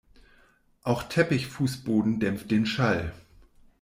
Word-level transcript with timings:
Auch 0.81 1.03
Teppichfußboden 1.03 2.19
dämpft 2.19 2.49
den 2.49 2.65
Schall. 2.65 3.13